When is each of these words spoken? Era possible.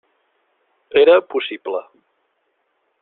Era 1.03 1.21
possible. 1.33 1.81